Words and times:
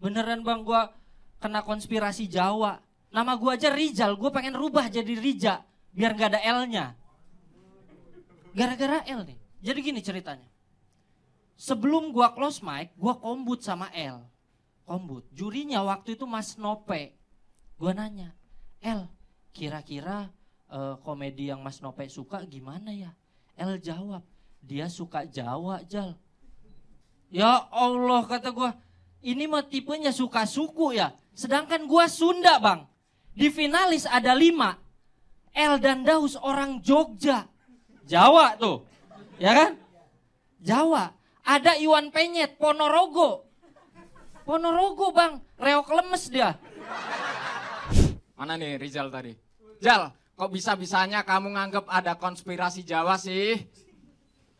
Beneran 0.00 0.40
bang 0.40 0.64
gue 0.64 0.82
kena 1.38 1.60
konspirasi 1.60 2.26
Jawa. 2.26 2.80
Nama 3.10 3.36
gue 3.36 3.50
aja 3.50 3.68
Rizal, 3.74 4.16
gue 4.16 4.30
pengen 4.32 4.56
rubah 4.56 4.88
jadi 4.88 5.12
Rija. 5.18 5.66
Biar 5.90 6.14
gak 6.14 6.34
ada 6.34 6.40
L-nya. 6.62 6.94
Gara-gara 8.54 9.02
L 9.06 9.26
nih. 9.26 9.38
Jadi 9.60 9.78
gini 9.82 10.00
ceritanya. 10.00 10.46
Sebelum 11.60 12.14
gue 12.14 12.24
close 12.32 12.64
mic, 12.64 12.94
gue 12.96 13.14
kombut 13.20 13.60
sama 13.60 13.92
L. 13.92 14.24
Kombut. 14.88 15.28
Jurinya 15.36 15.84
waktu 15.84 16.16
itu 16.16 16.24
Mas 16.24 16.56
Nope. 16.56 17.18
Gue 17.76 17.92
nanya, 17.92 18.32
L, 18.80 19.08
kira-kira 19.52 20.32
uh, 20.72 20.96
komedi 21.04 21.52
yang 21.52 21.60
Mas 21.60 21.84
Nope 21.84 22.08
suka 22.08 22.40
gimana 22.48 22.92
ya? 22.92 23.12
L 23.60 23.76
jawab, 23.76 24.24
dia 24.64 24.88
suka 24.88 25.28
Jawa, 25.28 25.84
Jal. 25.84 26.16
Ya 27.28 27.68
Allah, 27.68 28.24
kata 28.24 28.50
gue, 28.50 28.70
ini 29.20 29.44
mah 29.44 29.64
tipenya 29.64 30.12
suka 30.12 30.48
suku 30.48 30.96
ya. 30.96 31.12
Sedangkan 31.36 31.84
gue 31.84 32.04
Sunda, 32.08 32.56
Bang. 32.60 32.88
Di 33.36 33.48
finalis 33.48 34.04
ada 34.08 34.36
lima. 34.36 34.76
L 35.56 35.80
dan 35.80 36.04
Daus 36.04 36.36
orang 36.40 36.80
Jogja. 36.80 37.48
Jawa 38.04 38.56
tuh. 38.56 38.84
Ya 39.40 39.52
kan? 39.56 39.72
Jawa. 40.60 41.12
Ada 41.44 41.80
Iwan 41.80 42.12
Penyet, 42.12 42.60
Ponorogo. 42.60 43.48
Ponorogo, 44.44 45.12
Bang. 45.12 45.40
Reok 45.56 45.88
lemes 45.92 46.28
dia. 46.28 46.56
Mana 48.36 48.56
nih 48.56 48.80
Rizal 48.80 49.12
tadi? 49.12 49.36
Jal, 49.80 50.12
kok 50.36 50.52
bisa-bisanya 50.52 51.24
kamu 51.24 51.56
nganggep 51.56 51.84
ada 51.88 52.16
konspirasi 52.16 52.84
Jawa 52.84 53.20
sih? 53.20 53.68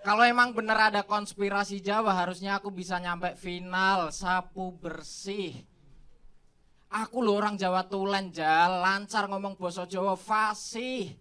Kalau 0.01 0.25
emang 0.25 0.57
bener 0.57 0.81
ada 0.81 1.05
konspirasi 1.05 1.85
Jawa, 1.85 2.17
harusnya 2.17 2.57
aku 2.57 2.73
bisa 2.73 2.97
nyampe 2.97 3.37
final 3.37 4.09
sapu 4.09 4.73
bersih. 4.81 5.61
Aku 6.89 7.21
loh 7.21 7.37
orang 7.37 7.61
Jawa 7.61 7.85
Tulen, 7.85 8.33
Jal, 8.33 8.81
lancar 8.81 9.29
ngomong 9.29 9.61
boso 9.61 9.85
Jawa 9.85 10.17
fasih. 10.17 11.13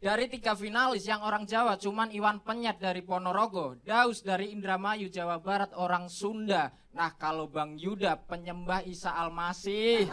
Dari 0.00 0.24
tiga 0.32 0.56
finalis 0.56 1.04
yang 1.04 1.20
orang 1.20 1.44
Jawa, 1.44 1.76
cuman 1.76 2.08
Iwan 2.16 2.40
Penyet 2.40 2.80
dari 2.80 3.04
Ponorogo, 3.04 3.76
Daus 3.84 4.24
dari 4.24 4.56
Indramayu, 4.56 5.12
Jawa 5.12 5.36
Barat, 5.40 5.76
orang 5.76 6.08
Sunda. 6.08 6.72
Nah 6.96 7.12
kalau 7.20 7.44
Bang 7.44 7.76
Yuda, 7.76 8.24
penyembah 8.24 8.88
Isa 8.88 9.12
Almasih. 9.12 10.08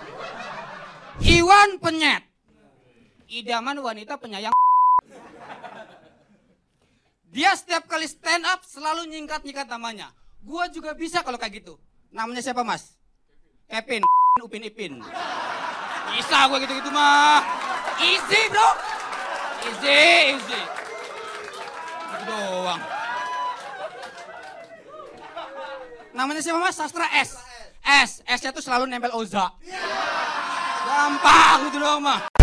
Iwan 1.23 1.79
Penyet, 1.79 2.27
idaman 3.31 3.79
wanita 3.79 4.19
penyayang 4.19 4.53
dia 7.33 7.49
setiap 7.57 7.89
kali 7.89 8.05
stand 8.05 8.45
up 8.45 8.61
selalu 8.61 9.09
nyingkat-nyingkat 9.09 9.65
namanya. 9.65 10.13
Gua 10.45 10.69
juga 10.69 10.93
bisa 10.93 11.25
kalau 11.25 11.41
kayak 11.41 11.65
gitu. 11.65 11.81
Namanya 12.13 12.45
siapa 12.45 12.61
mas? 12.61 12.93
Kevin, 13.65 14.05
Upin 14.37 14.61
Ipin. 14.61 15.01
Bisa 16.13 16.45
gua 16.45 16.61
gitu-gitu 16.61 16.93
mah. 16.93 17.41
Easy 17.97 18.41
bro. 18.53 18.69
Easy, 19.65 20.37
easy. 20.37 20.61
Gitu 22.05 22.23
doang. 22.29 22.81
Namanya 26.13 26.41
siapa 26.45 26.61
mas? 26.61 26.77
Sastra 26.77 27.09
S. 27.17 27.33
S. 27.81 28.21
S-nya 28.29 28.53
tuh 28.53 28.61
selalu 28.61 28.85
nempel 28.85 29.09
Oza. 29.17 29.49
Gampang 30.85 31.73
gitu 31.73 31.81
doang 31.81 31.97
mah. 31.97 32.42